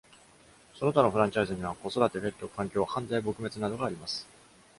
[0.73, 4.27] その他のフランチャイズには、子育て、ペット、環境、犯罪撲滅などがあります。